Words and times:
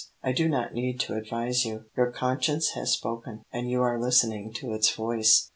I 0.23 0.31
do 0.31 0.49
not 0.49 0.73
need 0.73 0.99
to 1.01 1.13
advise 1.13 1.63
you. 1.63 1.85
Your 1.95 2.09
conscience 2.11 2.69
has 2.69 2.91
spoken, 2.91 3.43
and 3.53 3.69
you 3.69 3.83
are 3.83 4.01
listening 4.01 4.51
to 4.53 4.71
its 4.73 4.89
voice. 4.89 5.49